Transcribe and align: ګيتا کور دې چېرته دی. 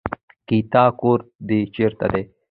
ګيتا 0.47 0.83
کور 0.99 1.19
دې 1.47 1.59
چېرته 1.75 2.05
دی. 2.13 2.23